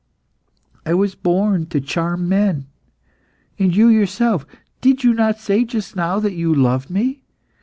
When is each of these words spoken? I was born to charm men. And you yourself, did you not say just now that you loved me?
I 0.83 0.95
was 0.95 1.13
born 1.13 1.67
to 1.67 1.79
charm 1.79 2.27
men. 2.27 2.65
And 3.59 3.75
you 3.75 3.87
yourself, 3.89 4.47
did 4.81 5.03
you 5.03 5.13
not 5.13 5.37
say 5.37 5.63
just 5.63 5.95
now 5.95 6.19
that 6.21 6.33
you 6.33 6.51
loved 6.55 6.89
me? 6.89 7.21